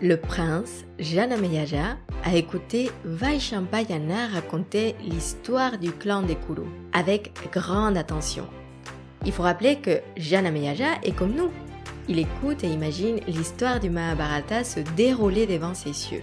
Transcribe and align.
Le 0.00 0.16
prince, 0.16 0.84
Janameyaja, 1.00 1.96
a 2.22 2.36
écouté 2.36 2.92
Vaishampayana 3.04 4.28
raconter 4.32 4.94
l'histoire 5.02 5.76
du 5.76 5.90
clan 5.90 6.22
des 6.22 6.36
Kuru 6.36 6.68
avec 6.92 7.32
grande 7.52 7.96
attention. 7.96 8.46
Il 9.26 9.32
faut 9.32 9.42
rappeler 9.42 9.80
que 9.80 9.98
Janameyaja 10.16 11.00
est 11.02 11.16
comme 11.16 11.34
nous. 11.34 11.50
Il 12.08 12.20
écoute 12.20 12.62
et 12.62 12.68
imagine 12.68 13.18
l'histoire 13.26 13.80
du 13.80 13.90
Mahabharata 13.90 14.62
se 14.62 14.78
dérouler 14.96 15.46
devant 15.46 15.74
ses 15.74 15.92
cieux. 15.92 16.22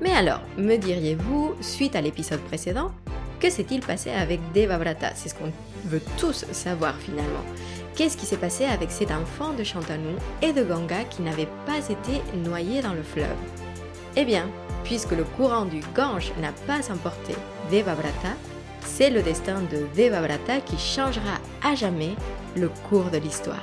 Mais 0.00 0.12
alors, 0.12 0.42
me 0.56 0.76
diriez-vous, 0.76 1.56
suite 1.60 1.96
à 1.96 2.00
l'épisode 2.00 2.40
précédent, 2.42 2.92
que 3.40 3.50
s'est-il 3.50 3.80
passé 3.80 4.10
avec 4.10 4.38
Devavrata 4.54 5.10
C'est 5.16 5.30
ce 5.30 5.34
qu'on 5.34 5.52
veut 5.86 6.02
tous 6.16 6.44
savoir 6.52 6.94
finalement. 6.96 7.44
Qu'est-ce 7.96 8.16
qui 8.16 8.26
s'est 8.26 8.36
passé 8.36 8.64
avec 8.64 8.90
cet 8.90 9.12
enfant 9.12 9.52
de 9.52 9.62
Shantanu 9.62 10.16
et 10.42 10.52
de 10.52 10.64
Ganga 10.64 11.04
qui 11.04 11.22
n'avaient 11.22 11.48
pas 11.64 11.78
été 11.78 12.22
noyés 12.34 12.82
dans 12.82 12.92
le 12.92 13.04
fleuve? 13.04 13.36
Eh 14.16 14.24
bien, 14.24 14.50
puisque 14.82 15.12
le 15.12 15.22
courant 15.22 15.64
du 15.64 15.80
Gange 15.94 16.32
n'a 16.40 16.50
pas 16.66 16.90
emporté 16.92 17.36
Devavrata, 17.70 18.34
c'est 18.80 19.10
le 19.10 19.22
destin 19.22 19.60
de 19.70 19.86
Devavrata 19.96 20.60
qui 20.60 20.76
changera 20.76 21.38
à 21.62 21.76
jamais 21.76 22.16
le 22.56 22.68
cours 22.88 23.10
de 23.10 23.18
l'histoire. 23.18 23.62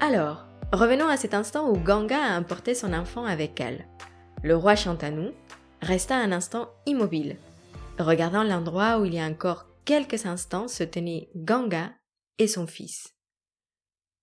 Alors, 0.00 0.41
revenons 0.72 1.08
à 1.08 1.16
cet 1.16 1.34
instant 1.34 1.70
où 1.70 1.76
Ganga 1.76 2.18
a 2.18 2.38
emporté 2.38 2.74
son 2.74 2.92
enfant 2.92 3.24
avec 3.24 3.60
elle. 3.60 3.86
Le 4.42 4.56
roi 4.56 4.74
Shantanu 4.74 5.30
resta 5.82 6.16
un 6.16 6.32
instant 6.32 6.70
immobile, 6.86 7.36
regardant 7.98 8.42
l'endroit 8.42 8.98
où 8.98 9.04
il 9.04 9.14
y 9.14 9.20
a 9.20 9.26
encore 9.26 9.66
quelques 9.84 10.26
instants 10.26 10.68
se 10.68 10.82
tenaient 10.82 11.28
Ganga 11.36 11.92
et 12.38 12.48
son 12.48 12.66
fils. 12.66 13.14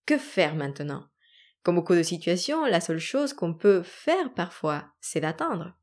Que 0.06 0.18
faire 0.18 0.56
maintenant? 0.56 1.06
Comme 1.64 1.76
beaucoup 1.76 1.96
de 1.96 2.04
situations, 2.04 2.66
la 2.66 2.82
seule 2.82 3.00
chose 3.00 3.34
qu'on 3.34 3.54
peut 3.54 3.84
faire 3.84 4.34
parfois, 4.34 4.86
c'est 5.02 5.20
d'attendre. 5.20 5.74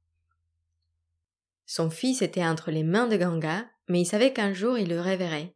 Son 1.65 1.91
fils 1.91 2.23
était 2.23 2.45
entre 2.45 2.71
les 2.71 2.83
mains 2.83 3.07
de 3.07 3.17
Ganga, 3.17 3.67
mais 3.89 4.01
il 4.01 4.07
savait 4.07 4.33
qu'un 4.33 4.53
jour 4.53 4.79
il 4.79 4.89
le 4.89 5.01
réveillerait. 5.01 5.55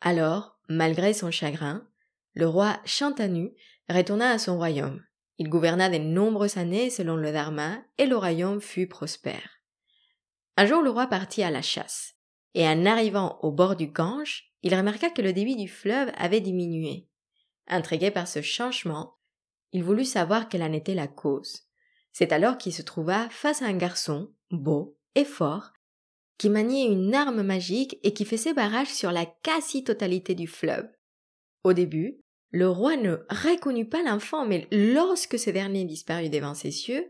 Alors, 0.00 0.58
malgré 0.68 1.12
son 1.12 1.30
chagrin, 1.30 1.88
le 2.34 2.46
roi 2.46 2.78
Shantanu 2.84 3.52
retourna 3.88 4.30
à 4.30 4.38
son 4.38 4.56
royaume. 4.56 5.02
Il 5.38 5.48
gouverna 5.48 5.88
de 5.88 5.98
nombreuses 5.98 6.56
années 6.56 6.90
selon 6.90 7.16
le 7.16 7.32
Dharma 7.32 7.78
et 7.96 8.06
le 8.06 8.16
royaume 8.16 8.60
fut 8.60 8.88
prospère. 8.88 9.58
Un 10.56 10.66
jour 10.66 10.82
le 10.82 10.90
roi 10.90 11.06
partit 11.06 11.42
à 11.42 11.50
la 11.50 11.62
chasse, 11.62 12.14
et 12.54 12.66
en 12.66 12.84
arrivant 12.86 13.38
au 13.42 13.52
bord 13.52 13.76
du 13.76 13.86
Gange, 13.86 14.52
il 14.62 14.74
remarqua 14.74 15.10
que 15.10 15.22
le 15.22 15.32
débit 15.32 15.56
du 15.56 15.68
fleuve 15.68 16.10
avait 16.16 16.40
diminué. 16.40 17.08
Intrigué 17.68 18.10
par 18.10 18.26
ce 18.26 18.42
changement, 18.42 19.14
il 19.72 19.84
voulut 19.84 20.04
savoir 20.04 20.48
quelle 20.48 20.62
en 20.62 20.72
était 20.72 20.94
la 20.94 21.06
cause. 21.06 21.68
C'est 22.12 22.32
alors 22.32 22.58
qu'il 22.58 22.72
se 22.72 22.82
trouva 22.82 23.28
face 23.30 23.62
à 23.62 23.66
un 23.66 23.76
garçon, 23.76 24.32
beau 24.50 24.98
et 25.14 25.24
fort, 25.24 25.72
qui 26.38 26.50
maniait 26.50 26.86
une 26.86 27.14
arme 27.14 27.42
magique 27.42 27.98
et 28.02 28.14
qui 28.14 28.24
faisait 28.24 28.54
barrage 28.54 28.88
sur 28.88 29.12
la 29.12 29.26
quasi-totalité 29.26 30.34
du 30.34 30.46
fleuve. 30.46 30.88
Au 31.64 31.72
début, 31.72 32.20
le 32.50 32.68
roi 32.68 32.96
ne 32.96 33.16
reconnut 33.28 33.88
pas 33.88 34.02
l'enfant, 34.02 34.46
mais 34.46 34.66
lorsque 34.70 35.38
ce 35.38 35.50
dernier 35.50 35.84
disparut 35.84 36.30
devant 36.30 36.54
ses 36.54 36.70
cieux, 36.70 37.04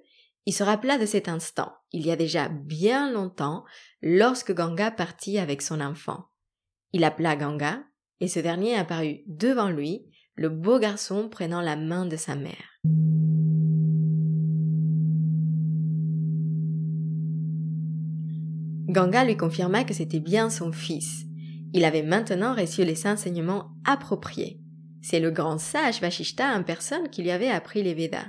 il 0.47 0.53
se 0.53 0.63
rappela 0.63 0.99
de 0.99 1.07
cet 1.07 1.29
instant, 1.29 1.73
il 1.93 2.07
y 2.07 2.11
a 2.11 2.17
déjà 2.17 2.49
bien 2.49 3.13
longtemps, 3.13 3.65
lorsque 4.03 4.55
Ganga 4.55 4.91
partit 4.91 5.39
avec 5.39 5.63
son 5.63 5.81
enfant. 5.81 6.25
Il 6.93 7.05
appela 7.05 7.37
Ganga, 7.37 7.85
et 8.21 8.29
ce 8.29 8.41
dernier 8.41 8.75
apparut 8.75 9.21
devant 9.27 9.69
lui, 9.69 10.07
le 10.35 10.49
beau 10.49 10.79
garçon 10.79 11.29
prenant 11.29 11.61
la 11.61 11.77
main 11.77 12.07
de 12.07 12.17
sa 12.17 12.35
mère. 12.35 12.81
Ganga 18.89 19.25
lui 19.25 19.37
confirma 19.37 19.85
que 19.85 19.93
c'était 19.93 20.19
bien 20.19 20.49
son 20.49 20.73
fils. 20.73 21.25
Il 21.75 21.85
avait 21.85 22.03
maintenant 22.03 22.55
reçu 22.55 22.85
les 22.85 23.07
enseignements 23.07 23.71
appropriés. 23.85 24.63
C'est 25.03 25.21
le 25.21 25.31
grand 25.31 25.59
sage 25.59 26.01
Vashishta 26.01 26.57
en 26.57 26.63
personne 26.63 27.09
qui 27.11 27.23
lui 27.23 27.31
avait 27.31 27.51
appris 27.51 27.83
les 27.83 27.95
Védas. 27.95 28.27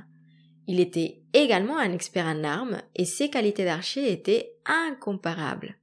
Il 0.67 0.79
était 0.79 1.23
également 1.33 1.77
un 1.77 1.91
expert 1.91 2.25
en 2.25 2.43
armes 2.43 2.81
et 2.95 3.05
ses 3.05 3.29
qualités 3.29 3.65
d'archer 3.65 4.11
étaient 4.11 4.53
incomparables. 4.65 5.77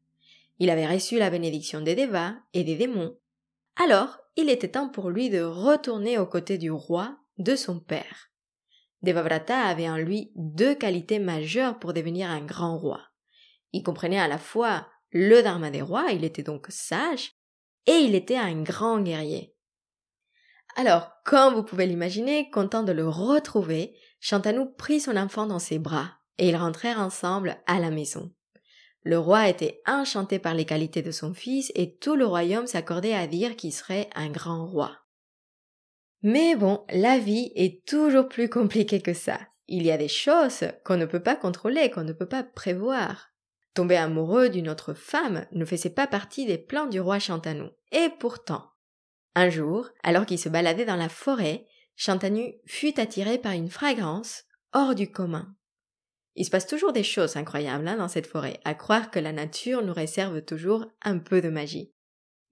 Il 0.59 0.71
avait 0.71 0.87
reçu 0.87 1.19
la 1.19 1.31
bénédiction 1.31 1.81
des 1.81 1.95
Devas 1.95 2.35
et 2.55 2.65
des 2.65 2.77
démons. 2.77 3.17
Alors, 3.77 4.19
il 4.37 4.49
était 4.49 4.69
temps 4.69 4.89
pour 4.89 5.11
lui 5.11 5.29
de 5.29 5.43
retourner 5.43 6.19
aux 6.19 6.27
côtés 6.27 6.57
du 6.57 6.71
roi, 6.71 7.17
de 7.39 7.57
son 7.57 7.81
père. 7.81 8.31
Devavrata 9.03 9.59
avait 9.59 9.89
en 9.89 9.97
lui 9.97 10.31
deux 10.37 10.75
qualités 10.75 11.19
majeures 11.19 11.79
pour 11.79 11.93
devenir 11.93 12.31
un 12.31 12.45
grand 12.45 12.79
roi. 12.79 13.01
Il 13.73 13.83
comprenait 13.83 14.19
à 14.19 14.29
la 14.29 14.39
fois 14.39 14.87
le 15.11 15.43
dharma 15.43 15.71
des 15.71 15.83
rois, 15.83 16.07
il 16.13 16.25
était 16.25 16.43
donc 16.43 16.67
sage, 16.69 17.33
et 17.87 17.99
il 17.99 18.15
était 18.15 18.37
un 18.37 18.63
grand 18.63 19.01
guerrier. 19.01 19.56
Alors, 20.79 21.11
comme 21.25 21.55
vous 21.55 21.63
pouvez 21.63 21.87
l'imaginer, 21.87 22.51
content 22.51 22.83
de 22.83 22.93
le 22.93 23.09
retrouver, 23.09 23.97
Shantanu 24.21 24.67
prit 24.77 25.01
son 25.01 25.17
enfant 25.17 25.47
dans 25.47 25.59
ses 25.59 25.79
bras, 25.79 26.11
et 26.37 26.51
ils 26.51 26.57
rentrèrent 26.57 27.01
ensemble 27.01 27.57
à 27.67 27.81
la 27.81 27.91
maison. 27.91 28.31
Le 29.03 29.19
roi 29.19 29.49
était 29.49 29.81
enchanté 29.87 30.39
par 30.39 30.53
les 30.53 30.67
qualités 30.67 31.01
de 31.01 31.11
son 31.11 31.33
fils, 31.33 31.73
et 31.75 31.97
tout 31.97 32.15
le 32.15 32.27
royaume 32.27 32.67
s'accordait 32.67 33.15
à 33.15 33.27
dire 33.27 33.57
qu'il 33.57 33.73
serait 33.73 34.11
un 34.15 34.29
grand 34.29 34.67
roi. 34.67 34.93
Mais 36.23 36.57
bon, 36.57 36.85
la 36.91 37.19
vie 37.19 37.53
est 37.55 37.87
toujours 37.87 38.29
plus 38.29 38.51
compliquée 38.51 39.01
que 39.01 39.15
ça. 39.15 39.39
Il 39.69 39.83
y 39.83 39.91
a 39.91 39.97
des 39.97 40.09
choses 40.09 40.65
qu'on 40.85 40.99
ne 40.99 41.07
peut 41.07 41.23
pas 41.23 41.37
contrôler, 41.37 41.91
qu'on 41.91 42.05
ne 42.05 42.13
peut 42.13 42.29
pas 42.29 42.43
prévoir. 42.45 43.31
Tomber 43.73 43.97
amoureux 43.97 44.51
d'une 44.51 44.69
autre 44.69 44.93
femme 44.93 45.47
ne 45.53 45.65
faisait 45.65 45.91
pas 45.91 46.07
partie 46.07 46.45
des 46.45 46.59
plans 46.59 46.87
du 46.87 47.01
roi 47.01 47.19
Shantanu. 47.19 47.69
Et 47.93 48.09
pourtant, 48.19 48.65
un 49.37 49.51
jour, 49.51 49.91
alors 50.03 50.27
qu'il 50.27 50.39
se 50.39 50.49
baladait 50.49 50.87
dans 50.87 50.97
la 50.97 51.11
forêt, 51.11 51.67
Chantanu 51.95 52.55
fut 52.67 52.99
attiré 52.99 53.39
par 53.39 53.53
une 53.53 53.71
fragrance 53.71 54.45
hors 54.73 54.95
du 54.95 55.13
commun. 55.13 55.55
Il 56.35 56.45
se 56.45 56.51
passe 56.51 56.67
toujours 56.67 56.93
des 56.93 57.05
choses 57.05 57.37
incroyables 57.37 57.87
hein, 57.87 57.97
dans 57.97 58.09
cette 58.09 58.27
forêt, 58.27 58.61
à 58.65 58.75
croire 58.75 59.11
que 59.11 59.19
la 59.19 59.33
nature 59.33 59.83
nous 59.83 59.93
réserve 59.93 60.43
toujours 60.43 60.87
un 61.03 61.19
peu 61.19 61.41
de 61.41 61.51
magie. 61.51 61.93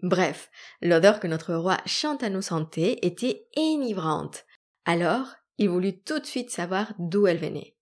Bref, 0.01 0.51
l'odeur 0.83 1.21
que 1.21 1.27
notre 1.27 1.55
roi 1.55 1.79
Chantanu 1.87 2.43
sentait 2.43 2.99
était 3.03 3.47
enivrante. 3.57 4.45
Alors, 4.85 5.35
il 5.57 5.71
voulut 5.71 6.03
tout 6.03 6.19
de 6.19 6.27
suite 6.27 6.51
savoir 6.51 6.93
d'où 6.99 7.27
elle 7.27 7.39
venait. 7.39 7.77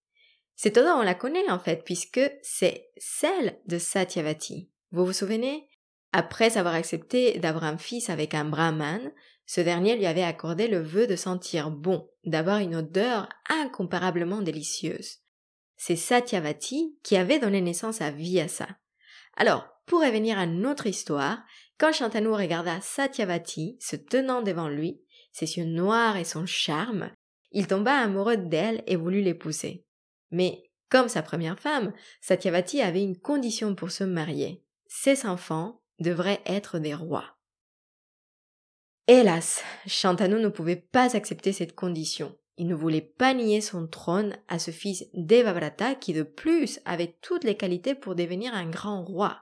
Cette 0.54 0.76
odeur, 0.76 0.96
on 0.96 1.02
la 1.02 1.14
connaît 1.14 1.50
en 1.50 1.58
fait, 1.58 1.82
puisque 1.84 2.20
c'est 2.42 2.90
celle 2.96 3.58
de 3.66 3.78
Satyavati. 3.78 4.70
Vous 4.92 5.04
vous 5.04 5.12
souvenez? 5.12 5.68
Après 6.12 6.56
avoir 6.58 6.74
accepté 6.74 7.38
d'avoir 7.38 7.64
un 7.64 7.78
fils 7.78 8.10
avec 8.10 8.34
un 8.34 8.44
brahman, 8.44 9.12
ce 9.46 9.60
dernier 9.60 9.96
lui 9.96 10.06
avait 10.06 10.22
accordé 10.22 10.68
le 10.68 10.80
vœu 10.80 11.06
de 11.06 11.16
sentir 11.16 11.70
bon, 11.70 12.08
d'avoir 12.24 12.58
une 12.58 12.76
odeur 12.76 13.28
incomparablement 13.48 14.42
délicieuse. 14.42 15.18
C'est 15.76 15.96
Satyavati 15.96 16.96
qui 17.02 17.16
avait 17.16 17.38
donné 17.38 17.60
naissance 17.60 18.00
à 18.00 18.10
Vyasa. 18.10 18.68
Alors, 19.36 19.66
pour 19.86 20.00
revenir 20.00 20.38
à 20.38 20.46
notre 20.46 20.86
histoire, 20.86 21.42
quand 21.78 21.92
Shantanu 21.92 22.28
regarda 22.28 22.80
Satyavati 22.80 23.78
se 23.80 23.96
tenant 23.96 24.42
devant 24.42 24.68
lui, 24.68 25.02
ses 25.32 25.56
yeux 25.56 25.64
noirs 25.64 26.16
et 26.16 26.24
son 26.24 26.46
charme, 26.46 27.10
il 27.50 27.66
tomba 27.66 27.94
amoureux 27.94 28.36
d'elle 28.36 28.84
et 28.86 28.96
voulut 28.96 29.22
l'épouser. 29.22 29.84
Mais, 30.30 30.62
comme 30.88 31.08
sa 31.08 31.22
première 31.22 31.58
femme, 31.58 31.92
Satyavati 32.20 32.80
avait 32.80 33.02
une 33.02 33.18
condition 33.18 33.74
pour 33.74 33.90
se 33.90 34.04
marier. 34.04 34.62
Ses 34.86 35.26
enfants 35.26 35.81
devraient 36.02 36.42
être 36.46 36.78
des 36.78 36.94
rois. 36.94 37.36
Hélas, 39.08 39.62
Shantanu 39.86 40.36
ne 40.36 40.48
pouvait 40.48 40.76
pas 40.76 41.16
accepter 41.16 41.52
cette 41.52 41.74
condition. 41.74 42.36
Il 42.58 42.66
ne 42.66 42.74
voulait 42.74 43.00
pas 43.00 43.34
nier 43.34 43.60
son 43.60 43.86
trône 43.86 44.36
à 44.48 44.58
ce 44.58 44.70
fils 44.70 45.06
Devavrata 45.14 45.94
qui 45.94 46.12
de 46.12 46.22
plus 46.22 46.80
avait 46.84 47.16
toutes 47.20 47.44
les 47.44 47.56
qualités 47.56 47.94
pour 47.94 48.14
devenir 48.14 48.54
un 48.54 48.68
grand 48.68 49.04
roi. 49.04 49.40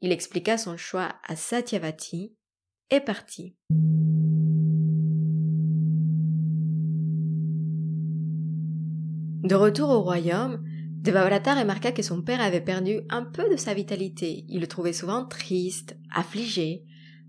Il 0.00 0.12
expliqua 0.12 0.58
son 0.58 0.76
choix 0.76 1.14
à 1.26 1.36
Satyavati 1.36 2.36
et 2.90 3.00
partit. 3.00 3.56
De 9.42 9.56
retour 9.56 9.90
au 9.90 10.02
royaume, 10.02 10.64
Devavrata 11.02 11.54
remarqua 11.56 11.90
que 11.90 12.02
son 12.02 12.22
père 12.22 12.40
avait 12.40 12.60
perdu 12.60 13.00
un 13.10 13.24
peu 13.24 13.50
de 13.50 13.56
sa 13.56 13.74
vitalité. 13.74 14.44
Il 14.48 14.60
le 14.60 14.68
trouvait 14.68 14.92
souvent 14.92 15.24
triste, 15.24 15.96
affligé. 16.14 16.84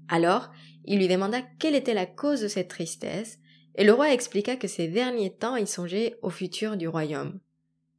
Alors, 0.07 0.51
il 0.85 0.99
lui 0.99 1.07
demanda 1.07 1.41
quelle 1.57 1.73
était 1.73 1.95
la 1.95 2.05
cause 2.05 2.41
de 2.41 2.47
cette 2.47 2.67
tristesse, 2.67 3.39
et 3.73 3.83
le 3.83 3.91
roi 3.91 4.13
expliqua 4.13 4.57
que 4.57 4.67
ces 4.67 4.89
derniers 4.89 5.35
temps 5.35 5.55
il 5.55 5.67
songeait 5.67 6.19
au 6.21 6.29
futur 6.29 6.77
du 6.77 6.87
royaume. 6.87 7.39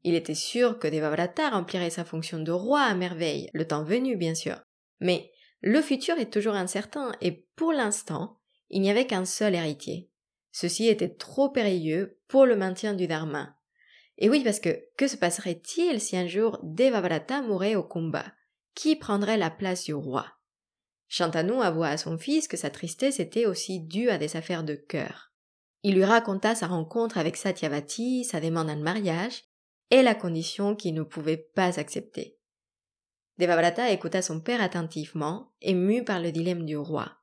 Il 0.04 0.14
était 0.14 0.36
sûr 0.36 0.78
que 0.78 0.86
Devavrata 0.86 1.50
remplirait 1.50 1.90
sa 1.90 2.04
fonction 2.04 2.38
de 2.38 2.52
roi 2.52 2.82
à 2.82 2.94
merveille, 2.94 3.50
le 3.52 3.66
temps 3.66 3.82
venu 3.82 4.16
bien 4.16 4.36
sûr. 4.36 4.60
Mais 5.00 5.32
Le 5.60 5.82
futur 5.82 6.18
est 6.18 6.32
toujours 6.32 6.54
incertain 6.54 7.10
et 7.20 7.46
pour 7.56 7.72
l'instant, 7.72 8.38
il 8.70 8.80
n'y 8.80 8.92
avait 8.92 9.08
qu'un 9.08 9.24
seul 9.24 9.56
héritier. 9.56 10.08
Ceci 10.52 10.86
était 10.86 11.08
trop 11.08 11.48
périlleux 11.48 12.20
pour 12.28 12.46
le 12.46 12.54
maintien 12.54 12.94
du 12.94 13.08
Dharma. 13.08 13.56
Et 14.18 14.28
oui, 14.28 14.42
parce 14.44 14.60
que 14.60 14.84
que 14.96 15.08
se 15.08 15.16
passerait-il 15.16 16.00
si 16.00 16.16
un 16.16 16.26
jour 16.26 16.58
Devavrata 16.62 17.42
mourait 17.42 17.74
au 17.74 17.82
combat? 17.82 18.32
Qui 18.74 18.96
prendrait 18.96 19.36
la 19.36 19.50
place 19.50 19.84
du 19.84 19.94
roi? 19.94 20.26
Shantanu 21.08 21.62
avoua 21.62 21.88
à 21.88 21.96
son 21.96 22.18
fils 22.18 22.48
que 22.48 22.56
sa 22.56 22.70
tristesse 22.70 23.20
était 23.20 23.46
aussi 23.46 23.80
due 23.80 24.10
à 24.10 24.18
des 24.18 24.36
affaires 24.36 24.64
de 24.64 24.74
cœur. 24.74 25.32
Il 25.82 25.94
lui 25.94 26.04
raconta 26.04 26.54
sa 26.54 26.66
rencontre 26.66 27.18
avec 27.18 27.36
Satyavati, 27.36 28.24
sa 28.24 28.40
demande 28.40 28.70
en 28.70 28.76
mariage, 28.76 29.44
et 29.90 30.02
la 30.02 30.14
condition 30.14 30.74
qu'il 30.74 30.94
ne 30.94 31.02
pouvait 31.02 31.36
pas 31.36 31.78
accepter. 31.78 32.38
Devavrata 33.38 33.90
écouta 33.90 34.22
son 34.22 34.40
père 34.40 34.62
attentivement, 34.62 35.52
ému 35.60 36.04
par 36.04 36.20
le 36.20 36.32
dilemme 36.32 36.64
du 36.64 36.76
roi. 36.76 37.18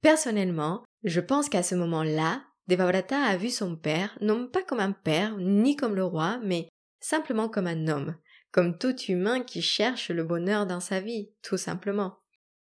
Personnellement, 0.00 0.84
je 1.02 1.20
pense 1.20 1.48
qu'à 1.48 1.62
ce 1.62 1.74
moment-là, 1.74 2.44
Devavrata 2.66 3.22
a 3.22 3.36
vu 3.36 3.50
son 3.50 3.76
père 3.76 4.16
non 4.20 4.48
pas 4.48 4.62
comme 4.62 4.80
un 4.80 4.92
père, 4.92 5.36
ni 5.38 5.76
comme 5.76 5.94
le 5.94 6.04
roi, 6.04 6.38
mais 6.42 6.68
simplement 7.00 7.48
comme 7.48 7.66
un 7.66 7.88
homme, 7.88 8.16
comme 8.50 8.78
tout 8.78 8.96
humain 9.02 9.42
qui 9.42 9.60
cherche 9.60 10.10
le 10.10 10.24
bonheur 10.24 10.66
dans 10.66 10.80
sa 10.80 11.00
vie, 11.00 11.30
tout 11.42 11.58
simplement. 11.58 12.18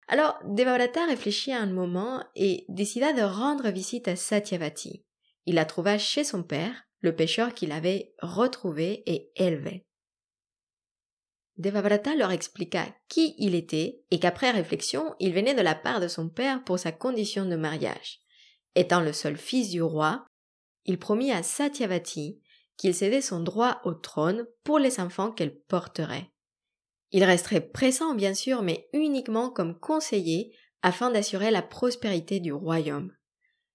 Alors, 0.08 0.40
Devavrata 0.46 1.06
réfléchit 1.06 1.54
un 1.54 1.68
moment 1.68 2.24
et 2.36 2.66
décida 2.70 3.14
de 3.14 3.22
rendre 3.22 3.70
visite 3.70 4.08
à 4.08 4.16
Satyavati. 4.16 5.04
Il 5.46 5.56
la 5.56 5.66
trouva 5.66 5.98
chez 5.98 6.24
son 6.24 6.44
père, 6.44 6.88
le 7.02 7.16
pêcheur 7.16 7.54
qu'il 7.54 7.72
avait 7.72 8.14
retrouvé 8.20 9.04
et 9.06 9.32
élevé. 9.36 9.86
Devavrata 11.58 12.16
leur 12.16 12.32
expliqua 12.32 12.86
qui 13.08 13.36
il 13.38 13.56
était 13.56 14.02
et 14.12 14.20
qu'après 14.20 14.52
réflexion, 14.52 15.16
il 15.20 15.34
venait 15.34 15.54
de 15.54 15.62
la 15.62 15.76
part 15.76 16.00
de 16.00 16.08
son 16.08 16.30
père 16.30 16.64
pour 16.64 16.80
sa 16.80 16.92
condition 16.92 17.46
de 17.46 17.56
mariage. 17.56 18.25
Étant 18.76 19.02
le 19.02 19.14
seul 19.14 19.38
fils 19.38 19.70
du 19.70 19.82
roi, 19.82 20.26
il 20.86 21.00
promit 21.00 21.32
à 21.32 21.44
Satyavati 21.44 22.42
qu'il 22.78 22.94
cédait 22.94 23.22
son 23.22 23.40
droit 23.40 23.80
au 23.86 23.94
trône 23.94 24.46
pour 24.64 24.80
les 24.80 25.00
enfants 25.00 25.32
qu'elle 25.32 25.58
porterait. 25.58 26.32
Il 27.12 27.24
resterait 27.24 27.62
pressant 27.62 28.14
bien 28.14 28.34
sûr, 28.34 28.62
mais 28.62 28.90
uniquement 28.94 29.50
comme 29.50 29.80
conseiller 29.80 30.54
afin 30.82 31.10
d'assurer 31.10 31.52
la 31.52 31.62
prospérité 31.62 32.40
du 32.40 32.52
royaume. 32.52 33.14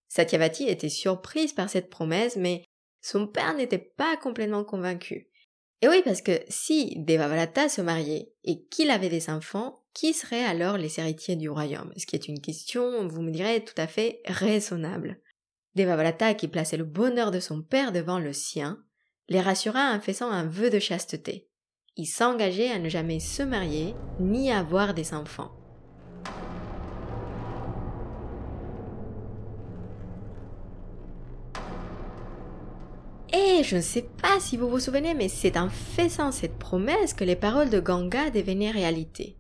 Satyavati 0.08 0.69
était 0.69 0.88
surprise 0.88 1.52
par 1.52 1.70
cette 1.70 1.88
promesse, 1.88 2.37
mais 2.37 2.64
son 3.00 3.26
père 3.26 3.55
n'était 3.55 3.79
pas 3.79 4.17
complètement 4.17 4.64
convaincu. 4.64 5.31
Et 5.82 5.88
oui, 5.88 6.02
parce 6.05 6.20
que 6.20 6.32
si 6.49 6.94
Devavrata 6.99 7.69
se 7.69 7.81
mariait 7.81 8.32
et 8.44 8.67
qu'il 8.67 8.91
avait 8.91 9.08
des 9.08 9.31
enfants, 9.31 9.79
qui 9.94 10.12
seraient 10.14 10.44
alors 10.44 10.76
les 10.76 11.00
héritiers 11.00 11.37
du 11.37 11.48
royaume? 11.48 11.92
Ce 11.96 12.06
qui 12.06 12.16
est 12.16 12.28
une 12.28 12.40
question, 12.40 13.06
vous 13.08 13.22
me 13.22 13.31
direz, 13.31 13.64
tout 13.64 13.75
à 13.76 13.87
fait 13.87 14.20
raisonnable. 14.26 15.20
Devavrata, 15.75 16.34
qui 16.34 16.48
plaçait 16.48 16.76
le 16.76 16.84
bonheur 16.84 17.31
de 17.31 17.40
son 17.40 17.62
père 17.62 17.92
devant 17.92 18.19
le 18.19 18.32
sien, 18.32 18.82
les 19.28 19.40
rassura 19.40 19.94
en 19.94 20.00
faisant 20.00 20.31
un 20.31 20.44
vœu 20.44 20.70
de 20.70 20.78
chasteté. 20.78 21.48
Il 21.96 22.06
s'engageait 22.06 22.70
à 22.70 22.78
ne 22.78 22.88
jamais 22.88 23.20
se 23.20 23.42
marier 23.42 23.94
ni 24.19 24.50
avoir 24.50 24.94
des 24.94 25.14
enfants. 25.14 25.52
Et 33.32 33.62
je 33.62 33.76
ne 33.76 33.81
sais 33.81 34.08
pas 34.22 34.40
si 34.40 34.56
vous 34.56 34.69
vous 34.69 34.81
souvenez, 34.81 35.14
mais 35.14 35.28
c'est 35.28 35.56
en 35.56 35.69
faisant 35.69 36.32
cette 36.32 36.58
promesse 36.58 37.14
que 37.14 37.25
les 37.25 37.37
paroles 37.37 37.70
de 37.70 37.78
Ganga 37.78 38.31
devenaient 38.31 38.70
réalité. 38.70 39.39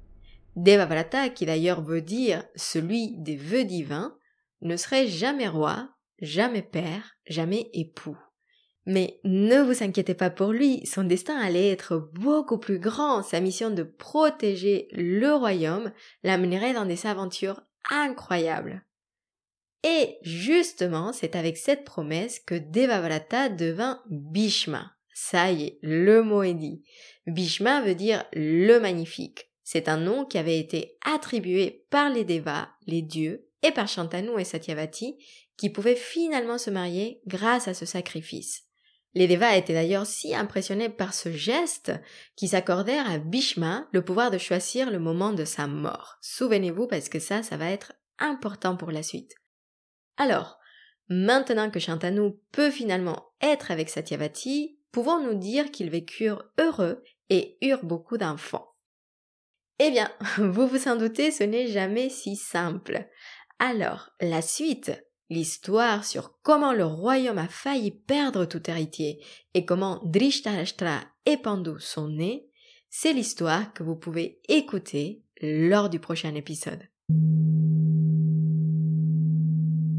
Devavrata, 0.56 1.28
qui 1.28 1.46
d'ailleurs 1.46 1.82
veut 1.82 2.02
dire 2.02 2.44
celui 2.56 3.16
des 3.18 3.36
vœux 3.36 3.64
divins, 3.64 4.16
ne 4.62 4.76
serait 4.76 5.06
jamais 5.06 5.48
roi, 5.48 5.88
jamais 6.20 6.62
père, 6.62 7.16
jamais 7.26 7.70
époux. 7.72 8.18
Mais 8.86 9.20
ne 9.24 9.60
vous 9.60 9.82
inquiétez 9.82 10.14
pas 10.14 10.30
pour 10.30 10.52
lui, 10.52 10.84
son 10.86 11.04
destin 11.04 11.36
allait 11.36 11.70
être 11.70 12.10
beaucoup 12.14 12.58
plus 12.58 12.78
grand, 12.78 13.22
sa 13.22 13.40
mission 13.40 13.70
de 13.70 13.82
protéger 13.82 14.88
le 14.92 15.32
royaume 15.34 15.92
l'amènerait 16.22 16.72
dans 16.72 16.86
des 16.86 17.06
aventures 17.06 17.60
incroyables. 17.90 18.84
Et 19.82 20.18
justement, 20.22 21.12
c'est 21.12 21.36
avec 21.36 21.56
cette 21.56 21.84
promesse 21.84 22.40
que 22.40 22.54
Devavrata 22.54 23.48
devint 23.48 24.02
Bhishma. 24.08 24.92
Ça 25.14 25.50
y 25.52 25.64
est, 25.64 25.78
le 25.82 26.22
mot 26.22 26.42
est 26.42 26.54
dit. 26.54 26.82
Bhishma 27.26 27.82
veut 27.82 27.94
dire 27.94 28.24
le 28.32 28.78
magnifique. 28.78 29.49
C'est 29.72 29.88
un 29.88 29.98
nom 29.98 30.24
qui 30.24 30.36
avait 30.36 30.58
été 30.58 30.98
attribué 31.00 31.86
par 31.90 32.10
les 32.10 32.24
Devas, 32.24 32.70
les 32.88 33.02
dieux, 33.02 33.46
et 33.62 33.70
par 33.70 33.86
Shantanu 33.86 34.30
et 34.36 34.42
Satyavati, 34.42 35.16
qui 35.56 35.70
pouvaient 35.70 35.94
finalement 35.94 36.58
se 36.58 36.70
marier 36.70 37.20
grâce 37.28 37.68
à 37.68 37.74
ce 37.74 37.86
sacrifice. 37.86 38.64
Les 39.14 39.28
Devas 39.28 39.54
étaient 39.54 39.74
d'ailleurs 39.74 40.06
si 40.06 40.34
impressionnés 40.34 40.88
par 40.88 41.14
ce 41.14 41.30
geste 41.30 41.92
qu'ils 42.34 42.48
s'accordèrent 42.48 43.08
à 43.08 43.18
Bhishma 43.18 43.86
le 43.92 44.04
pouvoir 44.04 44.32
de 44.32 44.38
choisir 44.38 44.90
le 44.90 44.98
moment 44.98 45.32
de 45.32 45.44
sa 45.44 45.68
mort. 45.68 46.16
Souvenez-vous 46.20 46.88
parce 46.88 47.08
que 47.08 47.20
ça, 47.20 47.44
ça 47.44 47.56
va 47.56 47.70
être 47.70 47.92
important 48.18 48.76
pour 48.76 48.90
la 48.90 49.04
suite. 49.04 49.36
Alors, 50.16 50.58
maintenant 51.08 51.70
que 51.70 51.78
Shantanu 51.78 52.32
peut 52.50 52.72
finalement 52.72 53.24
être 53.40 53.70
avec 53.70 53.88
Satyavati, 53.88 54.80
pouvons-nous 54.90 55.34
dire 55.34 55.70
qu'ils 55.70 55.90
vécurent 55.90 56.42
heureux 56.58 57.04
et 57.28 57.56
eurent 57.62 57.84
beaucoup 57.84 58.18
d'enfants? 58.18 58.66
Eh 59.82 59.90
bien, 59.90 60.10
vous 60.38 60.66
vous 60.66 60.88
en 60.88 60.96
doutez, 60.96 61.30
ce 61.30 61.42
n'est 61.42 61.66
jamais 61.66 62.10
si 62.10 62.36
simple. 62.36 63.08
Alors, 63.58 64.10
la 64.20 64.42
suite, 64.42 64.92
l'histoire 65.30 66.04
sur 66.04 66.38
comment 66.42 66.74
le 66.74 66.84
royaume 66.84 67.38
a 67.38 67.48
failli 67.48 67.90
perdre 67.90 68.44
tout 68.44 68.70
héritier 68.70 69.24
et 69.54 69.64
comment 69.64 70.02
Drishtarashtra 70.04 71.00
et 71.24 71.38
Pandu 71.38 71.72
sont 71.78 72.08
nés, 72.08 72.46
c'est 72.90 73.14
l'histoire 73.14 73.72
que 73.72 73.82
vous 73.82 73.96
pouvez 73.96 74.42
écouter 74.48 75.22
lors 75.40 75.88
du 75.88 75.98
prochain 75.98 76.34
épisode. 76.34 76.82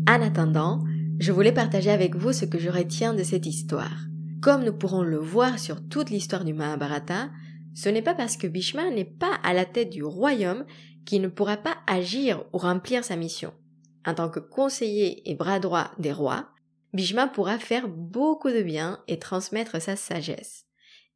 En 0.07 0.21
attendant, 0.21 0.83
je 1.19 1.31
voulais 1.31 1.53
partager 1.53 1.89
avec 1.89 2.15
vous 2.15 2.33
ce 2.33 2.45
que 2.45 2.59
je 2.59 2.69
retiens 2.69 3.15
de 3.15 3.23
cette 3.23 3.47
histoire. 3.47 3.97
Comme 4.43 4.63
nous 4.63 4.73
pourrons 4.73 5.03
le 5.03 5.17
voir 5.17 5.57
sur 5.57 5.87
toute 5.87 6.11
l'histoire 6.11 6.43
du 6.43 6.53
Mahabharata, 6.53 7.29
ce 7.73 7.89
n'est 7.89 8.01
pas 8.01 8.13
parce 8.13 8.37
que 8.37 8.47
Bhishma 8.47 8.89
n'est 8.89 9.05
pas 9.05 9.35
à 9.43 9.53
la 9.53 9.65
tête 9.65 9.89
du 9.89 10.03
royaume 10.03 10.65
qu'il 11.05 11.21
ne 11.21 11.27
pourra 11.27 11.57
pas 11.57 11.77
agir 11.87 12.45
ou 12.53 12.57
remplir 12.57 13.03
sa 13.03 13.15
mission. 13.15 13.53
En 14.05 14.13
tant 14.13 14.29
que 14.29 14.39
conseiller 14.39 15.29
et 15.29 15.35
bras 15.35 15.59
droit 15.59 15.91
des 15.97 16.11
rois, 16.11 16.49
Bhishma 16.93 17.27
pourra 17.27 17.57
faire 17.57 17.87
beaucoup 17.87 18.49
de 18.49 18.61
bien 18.61 19.01
et 19.07 19.19
transmettre 19.19 19.81
sa 19.81 19.95
sagesse. 19.95 20.65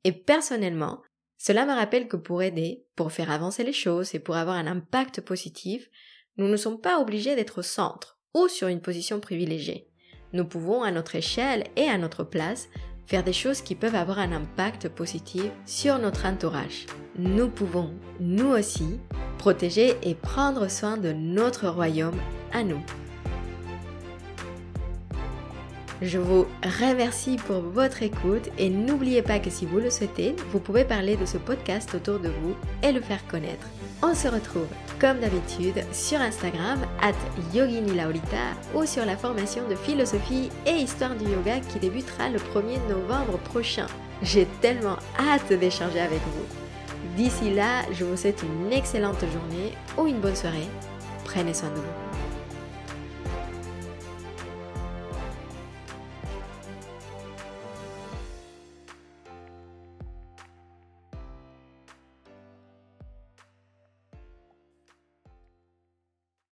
Et 0.03 0.11
personnellement, 0.11 1.01
cela 1.37 1.65
me 1.65 1.73
rappelle 1.73 2.07
que 2.07 2.15
pour 2.15 2.41
aider, 2.41 2.85
pour 2.95 3.11
faire 3.11 3.31
avancer 3.31 3.63
les 3.63 3.73
choses 3.73 4.15
et 4.15 4.19
pour 4.19 4.35
avoir 4.35 4.55
un 4.55 4.67
impact 4.67 5.21
positif, 5.21 5.89
nous 6.37 6.47
ne 6.47 6.57
sommes 6.57 6.79
pas 6.79 6.99
obligés 6.99 7.35
d'être 7.35 7.59
au 7.59 7.63
centre 7.63 8.19
ou 8.33 8.47
sur 8.47 8.67
une 8.67 8.81
position 8.81 9.19
privilégiée. 9.19 9.89
Nous 10.33 10.45
pouvons, 10.45 10.83
à 10.83 10.91
notre 10.91 11.15
échelle 11.15 11.65
et 11.75 11.87
à 11.87 11.97
notre 11.97 12.23
place, 12.23 12.67
faire 13.05 13.23
des 13.23 13.33
choses 13.33 13.61
qui 13.61 13.75
peuvent 13.75 13.95
avoir 13.95 14.19
un 14.19 14.31
impact 14.31 14.89
positif 14.89 15.45
sur 15.65 15.99
notre 15.99 16.25
entourage. 16.25 16.85
Nous 17.17 17.49
pouvons, 17.49 17.93
nous 18.19 18.47
aussi, 18.49 18.99
protéger 19.37 19.95
et 20.03 20.15
prendre 20.15 20.69
soin 20.69 20.97
de 20.97 21.11
notre 21.11 21.67
royaume 21.67 22.19
à 22.51 22.63
nous. 22.63 22.81
Je 26.01 26.17
vous 26.17 26.45
remercie 26.61 27.37
pour 27.37 27.61
votre 27.61 28.03
écoute 28.03 28.49
et 28.57 28.69
n'oubliez 28.69 29.21
pas 29.21 29.39
que 29.39 29.49
si 29.49 29.65
vous 29.65 29.79
le 29.79 29.89
souhaitez, 29.89 30.35
vous 30.51 30.59
pouvez 30.59 30.83
parler 30.83 31.15
de 31.15 31.25
ce 31.25 31.37
podcast 31.37 31.95
autour 31.95 32.19
de 32.19 32.27
vous 32.27 32.55
et 32.83 32.91
le 32.91 32.99
faire 32.99 33.25
connaître. 33.27 33.65
On 34.03 34.13
se 34.13 34.27
retrouve 34.27 34.67
comme 34.99 35.19
d'habitude 35.19 35.83
sur 35.93 36.19
Instagram 36.19 36.79
at 37.01 37.13
yoginilaurita 37.53 38.53
ou 38.75 38.85
sur 38.85 39.05
la 39.05 39.15
formation 39.15 39.67
de 39.69 39.75
philosophie 39.75 40.49
et 40.65 40.71
histoire 40.71 41.15
du 41.15 41.25
yoga 41.25 41.59
qui 41.61 41.79
débutera 41.79 42.29
le 42.29 42.39
1er 42.39 42.79
novembre 42.89 43.37
prochain. 43.39 43.87
J'ai 44.21 44.47
tellement 44.61 44.97
hâte 45.17 45.53
d'échanger 45.53 46.01
avec 46.01 46.19
vous. 46.19 47.15
D'ici 47.15 47.53
là, 47.53 47.83
je 47.93 48.03
vous 48.03 48.17
souhaite 48.17 48.43
une 48.43 48.73
excellente 48.73 49.21
journée 49.21 49.73
ou 49.97 50.07
une 50.07 50.19
bonne 50.19 50.35
soirée. 50.35 50.67
Prenez 51.23 51.53
soin 51.53 51.69
de 51.69 51.75
vous. 51.75 52.04